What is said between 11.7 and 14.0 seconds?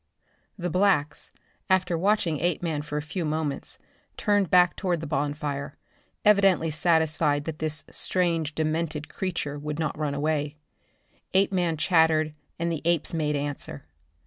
chattered and the apes made answer.